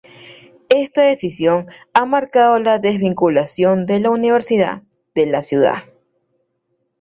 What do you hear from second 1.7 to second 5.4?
ha marcado la desvinculación de la universidad de